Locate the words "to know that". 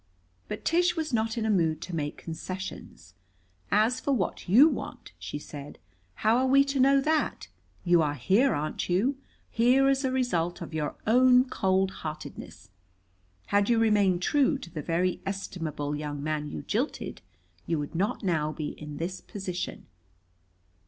6.63-7.49